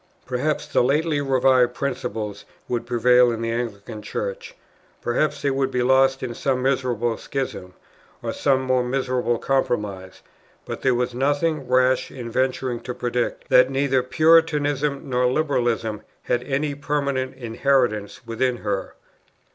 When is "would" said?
2.67-2.87, 5.51-5.69